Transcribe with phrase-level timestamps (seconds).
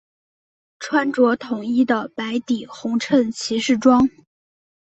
[0.79, 4.09] 穿着统一的白底红衬骑士装。